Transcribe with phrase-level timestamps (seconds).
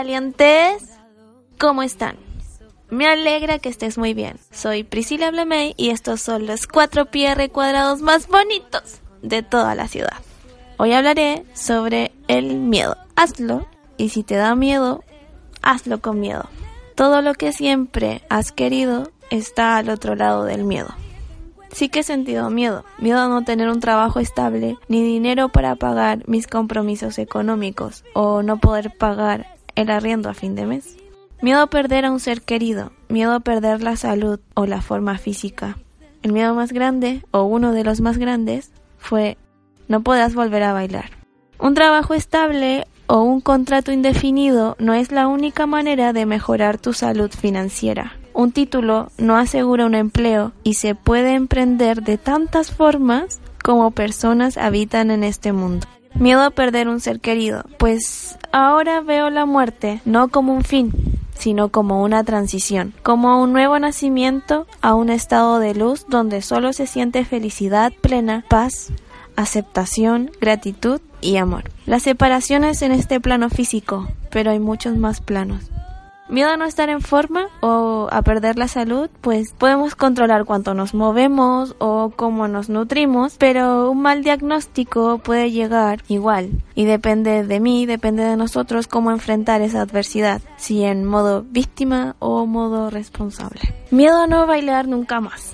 [0.00, 0.98] Valientes.
[1.58, 2.16] ¿Cómo están?
[2.88, 4.38] Me alegra que estés muy bien.
[4.50, 9.88] Soy Priscila Blemey y estos son los 4 PR cuadrados más bonitos de toda la
[9.88, 10.16] ciudad.
[10.78, 12.96] Hoy hablaré sobre el miedo.
[13.14, 13.66] Hazlo
[13.98, 15.04] y si te da miedo,
[15.60, 16.48] hazlo con miedo.
[16.94, 20.88] Todo lo que siempre has querido está al otro lado del miedo.
[21.72, 25.76] Sí que he sentido miedo, miedo a no tener un trabajo estable, ni dinero para
[25.76, 30.96] pagar mis compromisos económicos o no poder pagar el arriendo a fin de mes.
[31.42, 35.16] Miedo a perder a un ser querido, miedo a perder la salud o la forma
[35.18, 35.78] física.
[36.22, 39.38] El miedo más grande, o uno de los más grandes, fue
[39.88, 41.10] no podrás volver a bailar.
[41.58, 46.92] Un trabajo estable o un contrato indefinido no es la única manera de mejorar tu
[46.92, 48.12] salud financiera.
[48.34, 54.56] Un título no asegura un empleo y se puede emprender de tantas formas como personas
[54.56, 55.86] habitan en este mundo.
[56.14, 60.92] Miedo a perder un ser querido, pues ahora veo la muerte no como un fin,
[61.40, 66.72] sino como una transición, como un nuevo nacimiento a un estado de luz donde solo
[66.72, 68.92] se siente felicidad plena, paz,
[69.36, 71.64] aceptación, gratitud y amor.
[71.86, 75.70] La separación es en este plano físico, pero hay muchos más planos.
[76.30, 80.74] Miedo a no estar en forma o a perder la salud, pues podemos controlar cuánto
[80.74, 87.42] nos movemos o cómo nos nutrimos, pero un mal diagnóstico puede llegar igual y depende
[87.44, 92.90] de mí, depende de nosotros cómo enfrentar esa adversidad, si en modo víctima o modo
[92.90, 93.60] responsable.
[93.90, 95.52] Miedo a no bailar nunca más.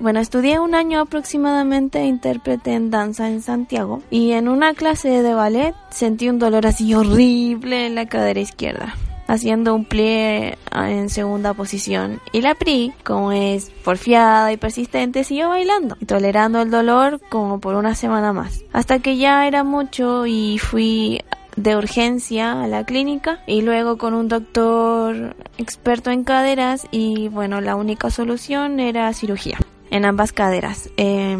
[0.00, 5.34] Bueno, estudié un año aproximadamente intérprete en danza en Santiago y en una clase de
[5.34, 8.96] ballet sentí un dolor así horrible en la cadera izquierda
[9.28, 12.20] haciendo un plie en segunda posición.
[12.32, 17.60] Y la PRI, como es porfiada y persistente, siguió bailando y tolerando el dolor como
[17.60, 18.64] por una semana más.
[18.72, 21.20] Hasta que ya era mucho y fui
[21.56, 27.60] de urgencia a la clínica y luego con un doctor experto en caderas y bueno,
[27.60, 29.58] la única solución era cirugía
[29.90, 30.90] en ambas caderas.
[30.96, 31.36] Eh,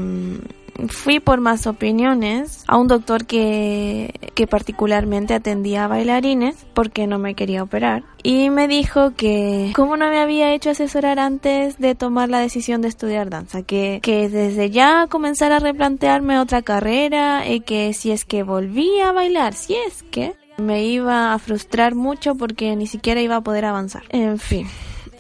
[0.87, 7.19] fui por más opiniones a un doctor que, que particularmente atendía a bailarines porque no
[7.19, 8.05] me quería operar.
[8.23, 12.83] Y me dijo que como no me había hecho asesorar antes de tomar la decisión
[12.83, 18.11] de estudiar danza, que, que desde ya comenzara a replantearme otra carrera y que si
[18.11, 22.87] es que volvía a bailar, si es que me iba a frustrar mucho porque ni
[22.87, 24.03] siquiera iba a poder avanzar.
[24.11, 24.67] En fin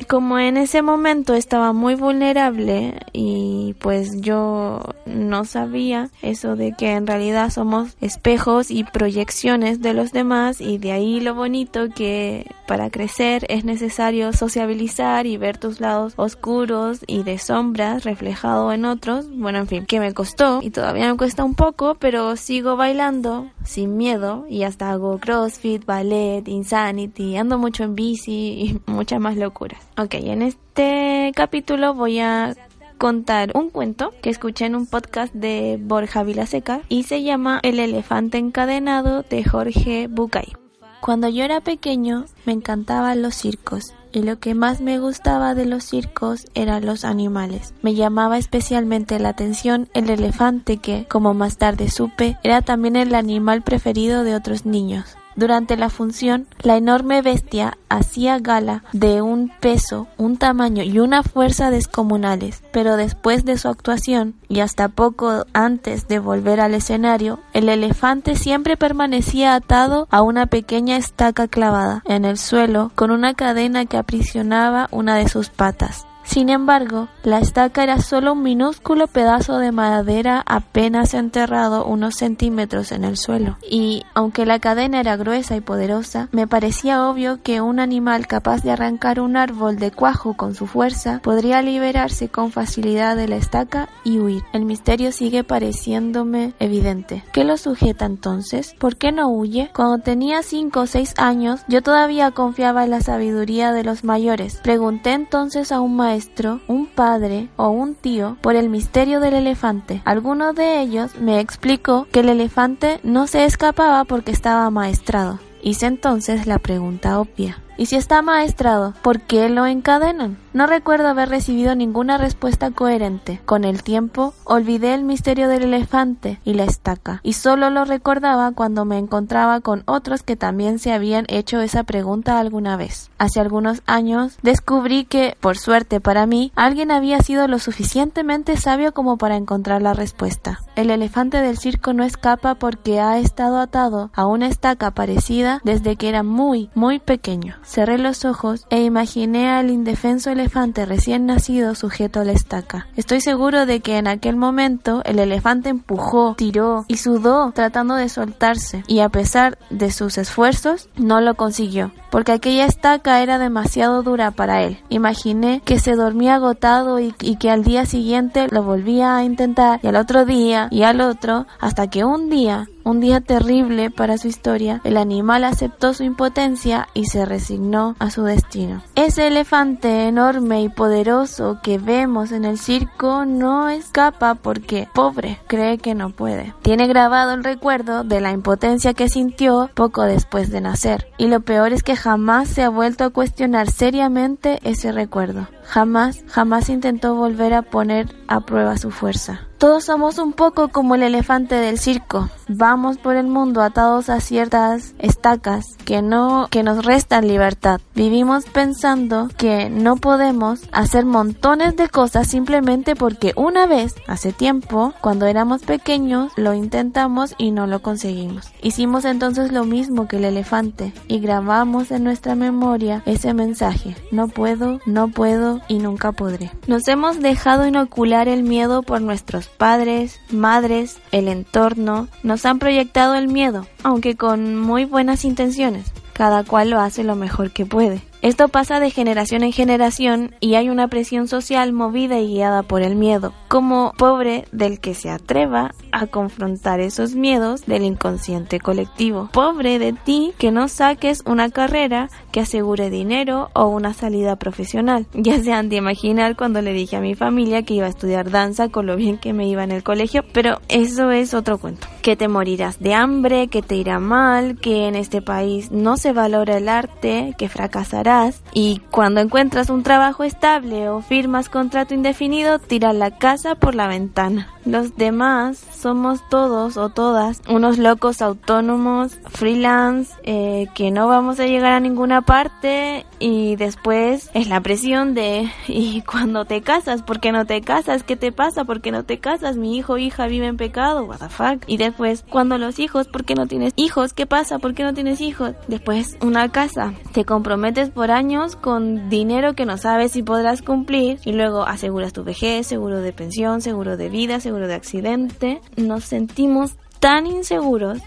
[0.06, 6.92] como en ese momento estaba muy vulnerable y pues yo no sabía eso de que
[6.92, 12.46] en realidad somos espejos y proyecciones de los demás y de ahí lo bonito que
[12.66, 18.84] para crecer es necesario sociabilizar y ver tus lados oscuros y de sombras reflejado en
[18.84, 19.26] otros.
[19.30, 23.50] Bueno, en fin, que me costó y todavía me cuesta un poco, pero sigo bailando
[23.64, 29.36] sin miedo y hasta hago crossfit, ballet, insanity, ando mucho en bici y muchas más
[29.36, 29.87] locuras.
[30.00, 32.54] Ok, en este capítulo voy a
[32.98, 37.80] contar un cuento que escuché en un podcast de Borja Vilaseca y se llama El
[37.80, 40.52] elefante encadenado de Jorge Bucay.
[41.00, 45.66] Cuando yo era pequeño me encantaban los circos y lo que más me gustaba de
[45.66, 47.74] los circos eran los animales.
[47.82, 53.16] Me llamaba especialmente la atención el elefante que, como más tarde supe, era también el
[53.16, 55.16] animal preferido de otros niños.
[55.38, 61.22] Durante la función, la enorme bestia hacía gala de un peso, un tamaño y una
[61.22, 67.38] fuerza descomunales, pero después de su actuación, y hasta poco antes de volver al escenario,
[67.52, 73.34] el elefante siempre permanecía atado a una pequeña estaca clavada en el suelo con una
[73.34, 76.04] cadena que aprisionaba una de sus patas.
[76.28, 82.92] Sin embargo, la estaca era solo un minúsculo pedazo de madera apenas enterrado unos centímetros
[82.92, 83.56] en el suelo.
[83.68, 88.62] Y, aunque la cadena era gruesa y poderosa, me parecía obvio que un animal capaz
[88.62, 93.36] de arrancar un árbol de cuajo con su fuerza podría liberarse con facilidad de la
[93.36, 94.42] estaca y huir.
[94.52, 97.24] El misterio sigue pareciéndome evidente.
[97.32, 98.74] ¿Qué lo sujeta entonces?
[98.78, 99.70] ¿Por qué no huye?
[99.74, 104.60] Cuando tenía cinco o seis años, yo todavía confiaba en la sabiduría de los mayores.
[104.62, 106.17] Pregunté entonces a un maestro
[106.66, 110.02] un padre o un tío por el misterio del elefante.
[110.04, 115.38] Alguno de ellos me explicó que el elefante no se escapaba porque estaba maestrado.
[115.62, 117.62] Hice entonces la pregunta obvia.
[117.78, 120.36] Y si está maestrado, ¿por qué lo encadenan?
[120.52, 123.40] No recuerdo haber recibido ninguna respuesta coherente.
[123.46, 128.50] Con el tiempo, olvidé el misterio del elefante y la estaca, y solo lo recordaba
[128.50, 133.12] cuando me encontraba con otros que también se habían hecho esa pregunta alguna vez.
[133.18, 138.92] Hace algunos años descubrí que, por suerte para mí, alguien había sido lo suficientemente sabio
[138.92, 140.58] como para encontrar la respuesta.
[140.74, 145.94] El elefante del circo no escapa porque ha estado atado a una estaca parecida desde
[145.94, 147.54] que era muy, muy pequeño.
[147.68, 152.86] Cerré los ojos e imaginé al indefenso elefante recién nacido sujeto a la estaca.
[152.96, 158.08] Estoy seguro de que en aquel momento el elefante empujó, tiró y sudó tratando de
[158.08, 164.02] soltarse y a pesar de sus esfuerzos no lo consiguió porque aquella estaca era demasiado
[164.02, 164.78] dura para él.
[164.88, 169.88] Imaginé que se dormía agotado y, que al día siguiente lo volvía a intentar y
[169.88, 174.28] al otro día y al otro hasta que un día un día terrible para su
[174.28, 178.82] historia, el animal aceptó su impotencia y se resignó a su destino.
[178.94, 185.76] Ese elefante enorme y poderoso que vemos en el circo no escapa porque, pobre, cree
[185.76, 186.54] que no puede.
[186.62, 191.08] Tiene grabado el recuerdo de la impotencia que sintió poco después de nacer.
[191.18, 195.46] Y lo peor es que jamás se ha vuelto a cuestionar seriamente ese recuerdo.
[195.68, 199.48] Jamás, jamás intentó volver a poner a prueba su fuerza.
[199.58, 202.30] Todos somos un poco como el elefante del circo.
[202.46, 207.80] Vamos por el mundo atados a ciertas estacas que no que nos restan libertad.
[207.96, 214.94] Vivimos pensando que no podemos hacer montones de cosas simplemente porque una vez, hace tiempo,
[215.00, 218.52] cuando éramos pequeños, lo intentamos y no lo conseguimos.
[218.62, 223.96] Hicimos entonces lo mismo que el elefante y grabamos en nuestra memoria ese mensaje.
[224.12, 226.50] No puedo, no puedo y nunca podré.
[226.66, 233.14] Nos hemos dejado inocular el miedo por nuestros padres, madres, el entorno, nos han proyectado
[233.14, 235.92] el miedo, aunque con muy buenas intenciones.
[236.12, 238.02] Cada cual lo hace lo mejor que puede.
[238.20, 242.82] Esto pasa de generación en generación y hay una presión social movida y guiada por
[242.82, 249.28] el miedo, como pobre del que se atreva a confrontar esos miedos del inconsciente colectivo.
[249.32, 255.06] Pobre de ti que no saques una carrera que asegure dinero o una salida profesional.
[255.14, 258.30] Ya se han de imaginar cuando le dije a mi familia que iba a estudiar
[258.30, 261.86] danza con lo bien que me iba en el colegio, pero eso es otro cuento.
[262.02, 266.12] Que te morirás de hambre, que te irá mal, que en este país no se
[266.12, 272.58] valora el arte, que fracasarás y cuando encuentras un trabajo estable o firmas contrato indefinido,
[272.58, 274.48] tiras la casa por la ventana.
[274.64, 281.46] Los demás somos todos o todas unos locos autónomos, freelance, eh, que no vamos a
[281.46, 287.20] llegar a ninguna parte y después es la presión de y cuando te casas, ¿por
[287.20, 288.02] qué no te casas?
[288.02, 288.64] ¿Qué te pasa?
[288.64, 289.56] ¿Por qué no te casas?
[289.56, 291.64] Mi hijo o hija vive en pecado, what the fuck.
[291.66, 294.12] Y después, cuando los hijos, ¿por qué no tienes hijos?
[294.12, 294.58] ¿Qué pasa?
[294.58, 295.54] ¿Por qué no tienes hijos?
[295.66, 296.94] Después, una casa.
[297.12, 302.12] Te comprometes por años con dinero que no sabes si podrás cumplir y luego aseguras
[302.12, 307.98] tu vejez, seguro de pensión, seguro de vida, seguro de accidente, nos sentimos tan inseguros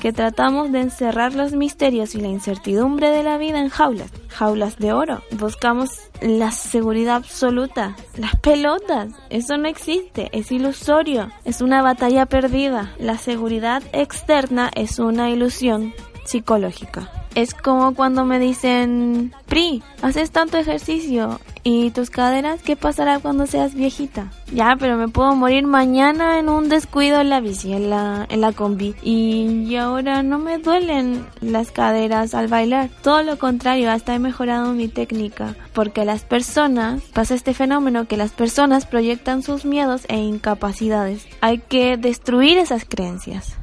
[0.00, 4.78] que tratamos de encerrar los misterios y la incertidumbre de la vida en jaulas, jaulas
[4.78, 5.22] de oro.
[5.38, 12.94] Buscamos la seguridad absoluta, las pelotas, eso no existe, es ilusorio, es una batalla perdida.
[12.98, 15.92] La seguridad externa es una ilusión
[16.24, 17.19] psicológica.
[17.34, 23.46] Es como cuando me dicen, Pri, haces tanto ejercicio y tus caderas, ¿qué pasará cuando
[23.46, 24.32] seas viejita?
[24.52, 28.40] Ya, pero me puedo morir mañana en un descuido en la bici, en la, en
[28.40, 28.94] la combi.
[29.02, 32.90] Y, ahora no me duelen las caderas al bailar.
[33.02, 35.54] Todo lo contrario, hasta he mejorado mi técnica.
[35.72, 41.26] Porque las personas, pasa este fenómeno que las personas proyectan sus miedos e incapacidades.
[41.40, 43.56] Hay que destruir esas creencias.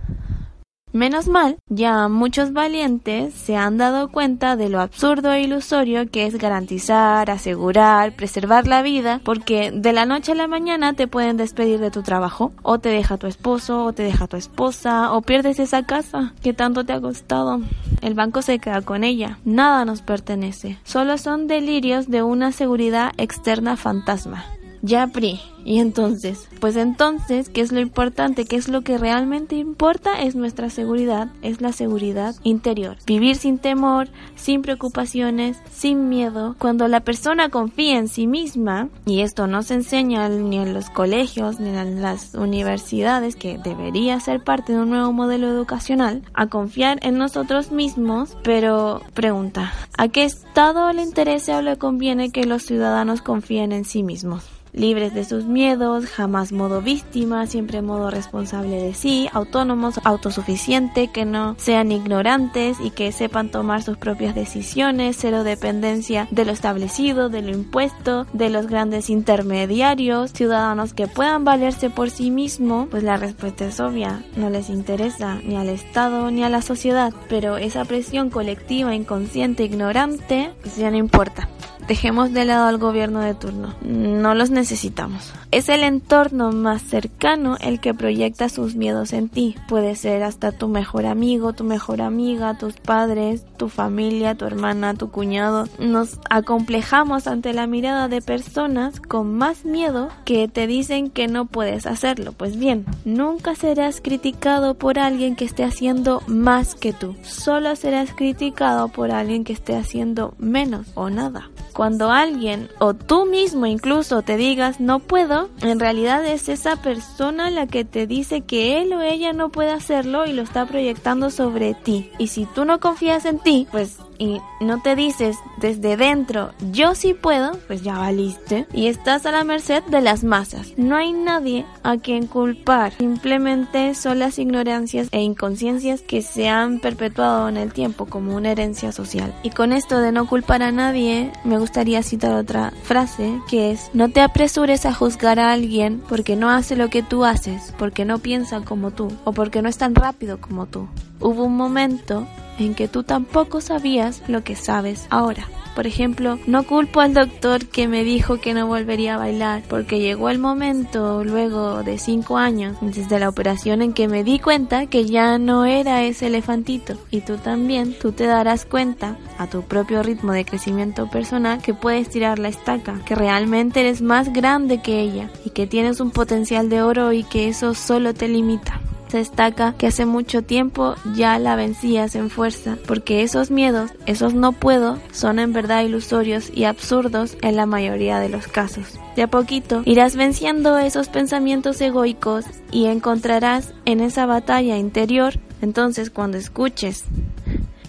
[0.94, 6.26] Menos mal, ya muchos valientes se han dado cuenta de lo absurdo e ilusorio que
[6.26, 11.36] es garantizar, asegurar, preservar la vida, porque de la noche a la mañana te pueden
[11.36, 15.22] despedir de tu trabajo, o te deja tu esposo, o te deja tu esposa, o
[15.22, 17.60] pierdes esa casa que tanto te ha costado.
[18.02, 23.12] El banco se queda con ella, nada nos pertenece, solo son delirios de una seguridad
[23.18, 24.46] externa fantasma.
[24.88, 25.42] Ya, Pri.
[25.66, 28.46] Y entonces, pues entonces, ¿qué es lo importante?
[28.46, 30.22] ¿Qué es lo que realmente importa?
[30.22, 32.96] Es nuestra seguridad, es la seguridad interior.
[33.06, 36.56] Vivir sin temor, sin preocupaciones, sin miedo.
[36.58, 40.90] Cuando la persona confía en sí misma, y esto no se enseña ni en los
[40.90, 46.48] colegios ni en las universidades, que debería ser parte de un nuevo modelo educacional, a
[46.48, 52.46] confiar en nosotros mismos, pero pregunta, ¿a qué Estado le interesa o le conviene que
[52.46, 54.57] los ciudadanos confíen en sí mismos?
[54.78, 61.26] Libres de sus miedos, jamás modo víctima, siempre modo responsable de sí, autónomos, autosuficiente, que
[61.26, 67.30] no sean ignorantes y que sepan tomar sus propias decisiones, cero dependencia de lo establecido,
[67.30, 73.04] de lo impuesto, de los grandes intermediarios, ciudadanos que puedan valerse por sí mismos, pues
[73.04, 77.58] la respuesta es obvia, no les interesa ni al Estado ni a la sociedad, pero
[77.58, 81.50] esa presión colectiva, inconsciente, ignorante, pues ya no importa.
[81.88, 83.74] Dejemos de lado al gobierno de turno.
[83.82, 85.34] No los necesitamos.
[85.52, 89.56] Es el entorno más cercano el que proyecta sus miedos en ti.
[89.70, 94.96] Puede ser hasta tu mejor amigo, tu mejor amiga, tus padres, tu familia, tu hermana,
[94.96, 95.70] tu cuñado.
[95.80, 101.46] Nos acomplejamos ante la mirada de personas con más miedo que te dicen que no
[101.46, 102.34] puedes hacerlo.
[102.34, 107.16] Pues bien, nunca serás criticado por alguien que esté haciendo más que tú.
[107.22, 111.50] Solo serás criticado por alguien que esté haciendo menos o nada.
[111.78, 117.52] Cuando alguien o tú mismo incluso te digas no puedo, en realidad es esa persona
[117.52, 121.30] la que te dice que él o ella no puede hacerlo y lo está proyectando
[121.30, 122.10] sobre ti.
[122.18, 126.96] Y si tú no confías en ti, pues y no te dices desde dentro yo
[126.96, 130.74] sí puedo, pues ya valiste y estás a la merced de las masas.
[130.78, 136.80] No hay nadie a quien culpar, simplemente son las ignorancias e inconsciencias que se han
[136.80, 139.34] perpetuado en el tiempo como una herencia social.
[139.44, 143.90] Y con esto de no culpar a nadie, me gustaría citar otra frase que es
[143.94, 148.06] no te apresures a juzgar a alguien porque no hace lo que tú haces, porque
[148.06, 150.88] no piensa como tú o porque no es tan rápido como tú.
[151.20, 152.28] Hubo un momento
[152.60, 155.48] en que tú tampoco sabías lo que sabes ahora.
[155.78, 160.00] Por ejemplo, no culpo al doctor que me dijo que no volvería a bailar, porque
[160.00, 164.88] llegó el momento, luego de cinco años, desde la operación en que me di cuenta
[164.88, 166.96] que ya no era ese elefantito.
[167.12, 171.76] Y tú también, tú te darás cuenta, a tu propio ritmo de crecimiento personal, que
[171.76, 176.10] puedes tirar la estaca, que realmente eres más grande que ella, y que tienes un
[176.10, 180.96] potencial de oro y que eso solo te limita se destaca que hace mucho tiempo
[181.16, 186.50] ya la vencías en fuerza, porque esos miedos, esos no puedo, son en verdad ilusorios
[186.54, 189.00] y absurdos en la mayoría de los casos.
[189.16, 196.10] De a poquito irás venciendo esos pensamientos egoicos y encontrarás en esa batalla interior, entonces
[196.10, 197.06] cuando escuches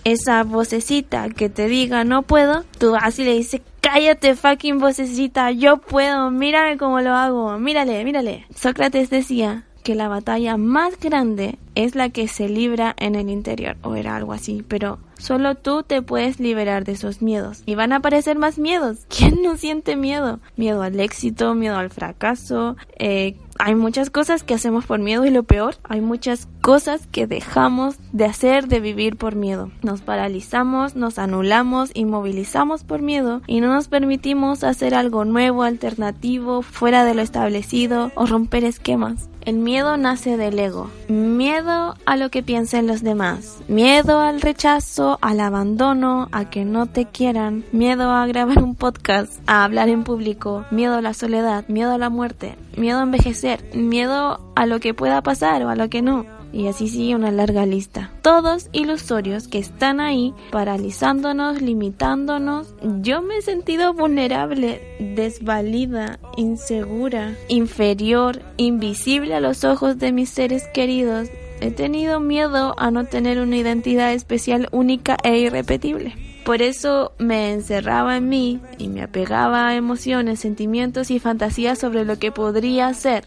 [0.05, 5.79] esa vocecita que te diga no puedo, tú así le dices cállate fucking vocecita, yo
[5.79, 8.47] puedo, mírame cómo lo hago, mírale, mírale.
[8.55, 13.79] Sócrates decía, que la batalla más grande es la que se libra en el interior,
[13.81, 17.63] o era algo así, pero solo tú te puedes liberar de esos miedos.
[17.65, 18.99] Y van a aparecer más miedos.
[19.09, 20.41] ¿Quién no siente miedo?
[20.59, 25.31] Miedo al éxito, miedo al fracaso, eh, hay muchas cosas que hacemos por miedo y
[25.31, 29.71] lo peor, hay muchas cosas que dejamos de hacer, de vivir por miedo.
[29.83, 36.61] Nos paralizamos, nos anulamos, inmovilizamos por miedo y no nos permitimos hacer algo nuevo, alternativo,
[36.61, 39.29] fuera de lo establecido o romper esquemas.
[39.49, 40.91] El miedo nace del ego.
[41.09, 43.63] Miedo a lo que piensen los demás.
[43.67, 47.65] Miedo al rechazo, al abandono, a que no te quieran.
[47.73, 50.67] Miedo a grabar un podcast, a hablar en público.
[50.71, 51.65] Miedo a la soledad.
[51.67, 52.57] Miedo a la muerte.
[52.77, 53.65] Miedo a envejecer.
[53.75, 57.31] Miedo a lo que pueda pasar o a lo que no y así sigue una
[57.31, 58.11] larga lista.
[58.23, 62.75] Todos ilusorios que están ahí paralizándonos, limitándonos.
[63.01, 70.65] Yo me he sentido vulnerable, desvalida, insegura, inferior, invisible a los ojos de mis seres
[70.73, 71.29] queridos.
[71.61, 76.15] He tenido miedo a no tener una identidad especial única e irrepetible.
[76.45, 82.05] Por eso me encerraba en mí y me apegaba a emociones, sentimientos y fantasías sobre
[82.05, 83.27] lo que podría ser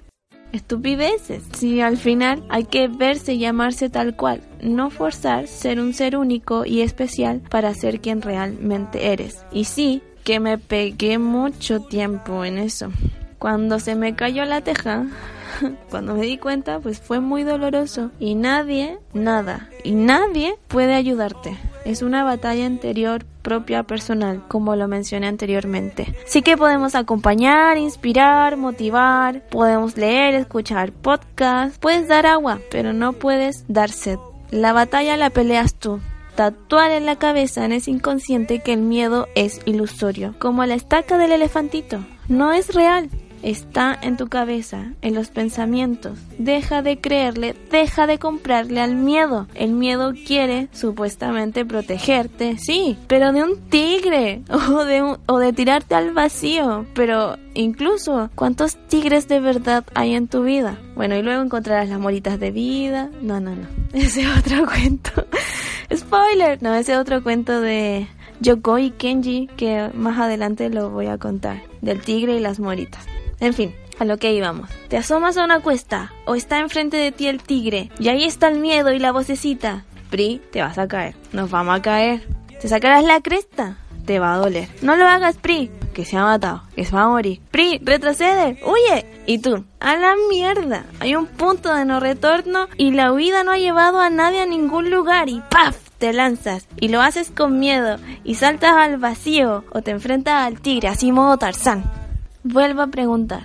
[0.51, 1.43] estupideces.
[1.53, 6.17] Si al final hay que verse y llamarse tal cual, no forzar ser un ser
[6.17, 9.45] único y especial para ser quien realmente eres.
[9.51, 12.91] Y sí, que me pegué mucho tiempo en eso.
[13.39, 15.05] Cuando se me cayó la teja,
[15.89, 18.11] cuando me di cuenta, pues fue muy doloroso.
[18.19, 21.57] Y nadie, nada, y nadie puede ayudarte.
[21.85, 26.15] Es una batalla interior propia personal, como lo mencioné anteriormente.
[26.25, 33.13] Sí que podemos acompañar, inspirar, motivar, podemos leer, escuchar podcasts, puedes dar agua, pero no
[33.13, 34.19] puedes dar sed.
[34.51, 35.99] La batalla la peleas tú.
[36.35, 41.17] Tatuar en la cabeza en ese inconsciente que el miedo es ilusorio, como la estaca
[41.17, 41.99] del elefantito.
[42.29, 43.09] No es real,
[43.43, 46.19] está en tu cabeza, en los pensamientos.
[46.37, 49.47] Deja de creerle, deja de comprarle al miedo.
[49.55, 55.95] El miedo quiere supuestamente protegerte, sí, pero de un tigre o de, o de tirarte
[55.95, 56.85] al vacío.
[56.93, 60.77] Pero incluso, ¿cuántos tigres de verdad hay en tu vida?
[60.95, 63.09] Bueno, y luego encontrarás las moritas de vida.
[63.21, 63.67] No, no, no.
[63.93, 65.25] Ese otro cuento.
[65.93, 66.61] Spoiler.
[66.61, 68.07] No, ese otro cuento de
[68.39, 71.61] Yoko y Kenji que más adelante lo voy a contar.
[71.81, 73.05] Del tigre y las moritas.
[73.41, 74.69] En fin, a lo que íbamos.
[74.87, 78.47] Te asomas a una cuesta o está enfrente de ti el tigre y ahí está
[78.47, 79.83] el miedo y la vocecita.
[80.09, 81.15] Pri, te vas a caer.
[81.33, 82.25] Nos vamos a caer.
[82.61, 83.77] Te sacarás la cresta.
[84.05, 84.69] Te va a doler.
[84.81, 87.41] No lo hagas, Pri, que se ha matado, que se va a morir.
[87.51, 89.05] Pri, retrocede, huye.
[89.25, 90.85] Y tú, a la mierda.
[90.99, 94.45] Hay un punto de no retorno y la huida no ha llevado a nadie a
[94.45, 95.77] ningún lugar y ¡paf!
[95.97, 100.59] te lanzas y lo haces con miedo y saltas al vacío o te enfrentas al
[100.59, 102.00] tigre, así modo Tarzán.
[102.43, 103.43] Vuelvo a preguntar,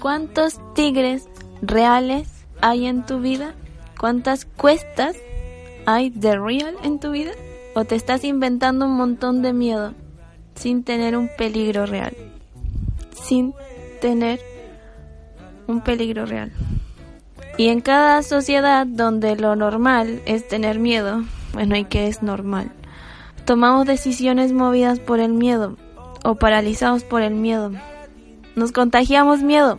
[0.00, 1.28] ¿cuántos tigres
[1.62, 2.28] reales
[2.60, 3.54] hay en tu vida?
[4.00, 5.16] ¿Cuántas cuestas
[5.86, 7.30] hay de real en tu vida?
[7.76, 9.94] ¿O te estás inventando un montón de miedo
[10.56, 12.16] sin tener un peligro real?
[13.12, 13.54] Sin
[14.00, 14.40] tener
[15.68, 16.50] un peligro real.
[17.58, 22.72] Y en cada sociedad donde lo normal es tener miedo, bueno, ¿y qué es normal?
[23.44, 25.76] Tomamos decisiones movidas por el miedo
[26.24, 27.70] o paralizados por el miedo.
[28.56, 29.78] Nos contagiamos miedo,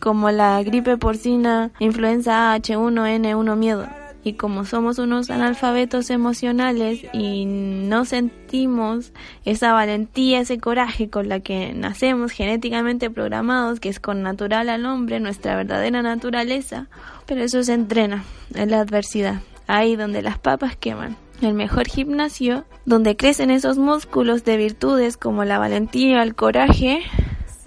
[0.00, 3.86] como la gripe porcina, influenza H1N1 miedo.
[4.24, 9.12] Y como somos unos analfabetos emocionales y no sentimos
[9.44, 14.86] esa valentía, ese coraje con la que nacemos genéticamente programados, que es con natural al
[14.86, 16.86] hombre, nuestra verdadera naturaleza,
[17.26, 21.16] pero eso se entrena en la adversidad ahí donde las papas queman.
[21.42, 27.02] El mejor gimnasio, donde crecen esos músculos de virtudes como la valentía, el coraje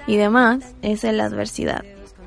[0.07, 1.83] y demás, es la adversidad.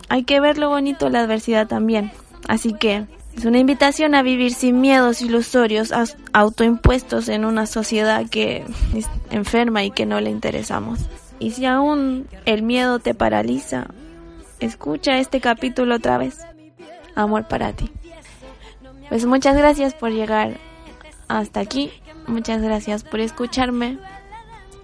[0.08, 2.12] Hay que ver lo bonito de la adversidad también.
[2.46, 3.06] Así que
[3.36, 5.92] es una invitación a vivir sin miedos ilusorios
[6.32, 11.00] autoimpuestos en una sociedad que es enferma y que no le interesamos.
[11.38, 13.86] Y si aún el miedo te paraliza,
[14.58, 16.38] escucha este capítulo otra vez.
[17.14, 17.90] Amor para ti.
[19.08, 20.58] Pues muchas gracias por llegar
[21.28, 21.90] hasta aquí.
[22.26, 23.98] Muchas gracias por escucharme.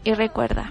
[0.02, 0.70] Y recuerda,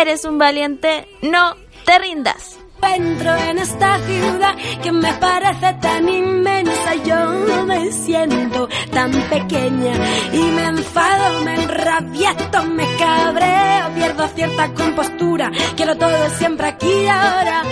[0.00, 2.58] eres un valiente, no te rindas.
[2.82, 9.94] Entro en esta ciudad que me parece tan inmensa, yo me siento tan pequeña
[10.32, 17.06] y me enfado, me enrabieto, me cabreo, pierdo cierta compostura, quiero todo siempre aquí y
[17.06, 17.62] ahora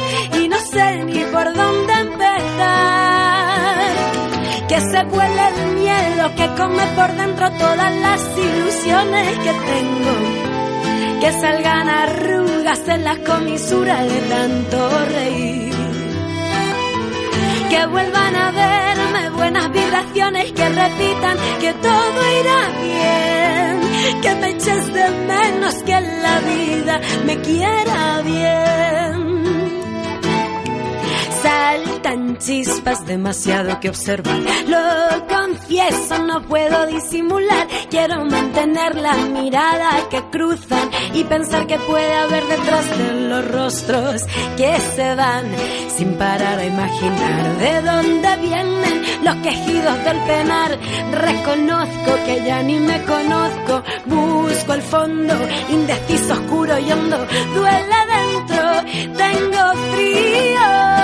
[0.41, 3.33] y no sé ni por dónde empezar
[4.73, 10.13] que se vuele el miedo que come por dentro todas las ilusiones que tengo,
[11.23, 15.73] que salgan arrugas en las comisuras de tanto reír,
[17.71, 24.93] que vuelvan a verme buenas vibraciones que repitan que todo irá bien, que me eches
[24.93, 29.22] de menos que la vida me quiera bien
[32.03, 34.39] saltan chispas demasiado que observar.
[34.67, 37.67] Lo confieso, no puedo disimular.
[37.91, 44.23] Quiero mantener la mirada que cruzan y pensar que puede haber detrás de los rostros
[44.57, 45.45] que se van
[45.97, 50.79] sin parar a imaginar de dónde vienen los quejidos del penar.
[51.13, 55.35] Reconozco que ya ni me conozco, busco el fondo,
[55.71, 57.19] indeciso, oscuro y hondo.
[57.55, 61.02] Duele dentro, tengo frío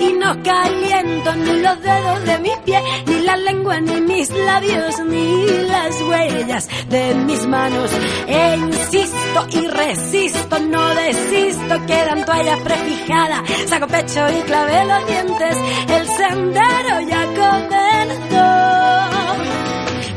[0.00, 4.98] y no caliento ni los dedos de mis pies, ni la lengua, ni mis labios,
[5.06, 7.90] ni las huellas de mis manos.
[8.26, 15.56] E insisto y resisto, no desisto, quedan toallas prefijadas, saco pecho y clavé los dientes,
[15.88, 18.76] el sendero ya comenzó.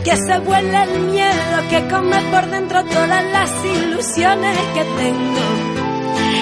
[0.03, 5.78] Que se vuele el miedo que come por dentro todas las ilusiones que tengo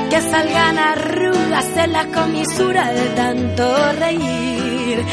[0.09, 5.05] que salgan arrugas en la comisura de tanto reír.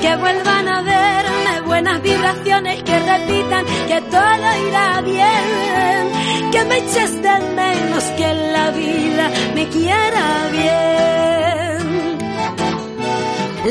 [0.00, 6.52] Que vuelvan a verme buenas vibraciones que repitan que todo irá bien.
[6.52, 12.18] Que me eches de menos que la vida me quiera bien.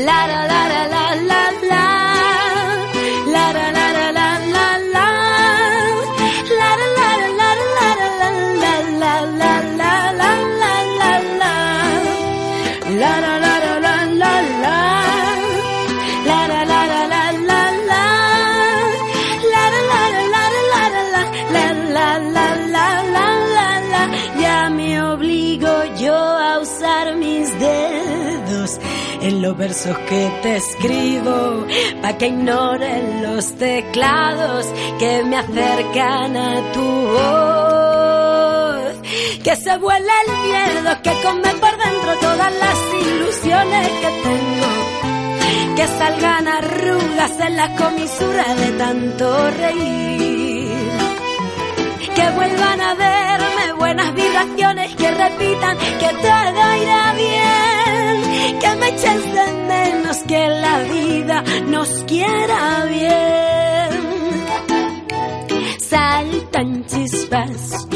[0.06, 0.93] La la la la la
[29.30, 31.66] los versos que te escribo,
[32.02, 34.66] pa' que ignoren los teclados
[34.98, 36.82] que me acercan a tu
[37.16, 37.74] voz.
[39.42, 44.70] Que se vuela el miedo que come por dentro todas las ilusiones que tengo.
[45.76, 50.68] Que salgan arrugas en la comisura de tanto reír.
[52.14, 57.63] Que vuelvan a verme buenas vibraciones que repitan que todo irá bien,
[59.04, 63.90] eches de menos que la vida nos quiera bien.
[65.78, 67.86] Saltan chispas,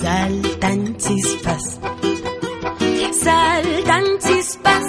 [0.00, 1.80] saltan chispas,
[3.12, 4.84] saltan chispas,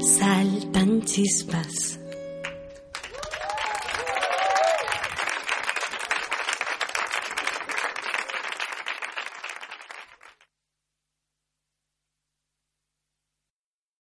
[0.00, 1.85] saltan chispas.